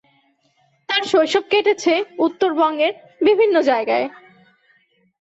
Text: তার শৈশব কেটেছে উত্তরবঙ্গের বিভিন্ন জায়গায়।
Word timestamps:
তার 0.89 1.03
শৈশব 1.03 1.43
কেটেছে 1.51 1.93
উত্তরবঙ্গের 2.19 2.93
বিভিন্ন 3.21 3.55
জায়গায়। 3.61 4.07